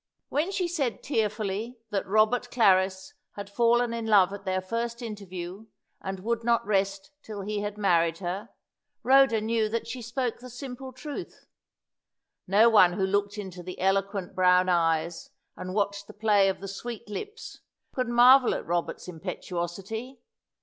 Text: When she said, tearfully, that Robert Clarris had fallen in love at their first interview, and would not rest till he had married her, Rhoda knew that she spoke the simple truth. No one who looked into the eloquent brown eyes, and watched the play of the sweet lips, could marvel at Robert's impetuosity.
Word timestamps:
When 0.29 0.49
she 0.51 0.67
said, 0.67 1.03
tearfully, 1.03 1.77
that 1.91 2.07
Robert 2.07 2.49
Clarris 2.49 3.13
had 3.33 3.51
fallen 3.51 3.93
in 3.93 4.07
love 4.07 4.33
at 4.33 4.45
their 4.45 4.59
first 4.59 5.03
interview, 5.03 5.67
and 6.01 6.21
would 6.21 6.43
not 6.43 6.65
rest 6.65 7.11
till 7.21 7.41
he 7.43 7.59
had 7.59 7.77
married 7.77 8.17
her, 8.17 8.49
Rhoda 9.03 9.39
knew 9.41 9.69
that 9.69 9.85
she 9.85 10.01
spoke 10.01 10.39
the 10.39 10.49
simple 10.49 10.91
truth. 10.91 11.45
No 12.47 12.67
one 12.67 12.93
who 12.93 13.05
looked 13.05 13.37
into 13.37 13.61
the 13.61 13.79
eloquent 13.79 14.33
brown 14.33 14.69
eyes, 14.69 15.29
and 15.55 15.75
watched 15.75 16.07
the 16.07 16.13
play 16.15 16.49
of 16.49 16.61
the 16.61 16.67
sweet 16.67 17.07
lips, 17.07 17.59
could 17.93 18.07
marvel 18.09 18.55
at 18.55 18.65
Robert's 18.65 19.07
impetuosity. 19.07 20.19